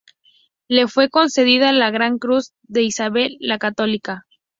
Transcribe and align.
Le 0.67 0.87
fue 0.87 1.11
concedida 1.11 1.71
la 1.73 1.91
Gran 1.91 2.17
Cruz 2.17 2.53
de 2.63 2.81
Isabel 2.81 3.37
la 3.39 3.59
Católica. 3.59 4.25